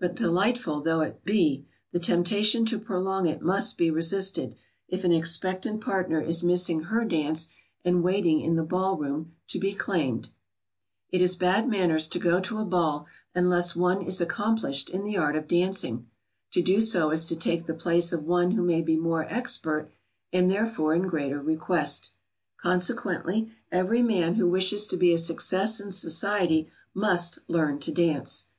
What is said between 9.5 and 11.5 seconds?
be claimed. [Sidenote: Non dancers should not